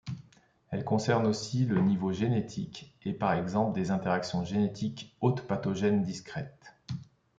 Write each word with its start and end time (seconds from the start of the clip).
Elles 0.71 0.83
concernent 0.83 1.27
aussi 1.27 1.63
le 1.67 1.79
niveau 1.79 2.11
génétique, 2.11 2.97
avec 3.05 3.19
par 3.19 3.33
exemple 3.33 3.73
des 3.75 3.91
interactions 3.91 4.43
génétiques 4.43 5.15
hôte-pathogène 5.21 6.01
discrètes. 6.01 6.75